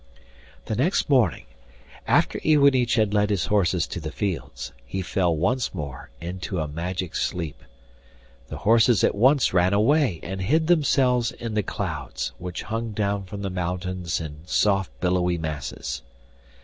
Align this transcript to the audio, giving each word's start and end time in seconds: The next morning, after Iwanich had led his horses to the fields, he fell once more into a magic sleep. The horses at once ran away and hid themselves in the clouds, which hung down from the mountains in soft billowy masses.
The 0.65 0.73
next 0.75 1.11
morning, 1.11 1.45
after 2.07 2.39
Iwanich 2.43 2.95
had 2.95 3.13
led 3.13 3.29
his 3.29 3.45
horses 3.45 3.85
to 3.85 3.99
the 3.99 4.11
fields, 4.11 4.71
he 4.83 5.03
fell 5.03 5.35
once 5.37 5.75
more 5.75 6.09
into 6.19 6.57
a 6.59 6.67
magic 6.67 7.13
sleep. 7.15 7.63
The 8.47 8.57
horses 8.65 9.03
at 9.03 9.13
once 9.13 9.53
ran 9.53 9.73
away 9.75 10.19
and 10.23 10.41
hid 10.41 10.65
themselves 10.65 11.31
in 11.31 11.53
the 11.53 11.61
clouds, 11.61 12.31
which 12.39 12.63
hung 12.63 12.93
down 12.93 13.25
from 13.25 13.43
the 13.43 13.51
mountains 13.51 14.19
in 14.19 14.37
soft 14.47 14.89
billowy 15.01 15.37
masses. 15.37 16.01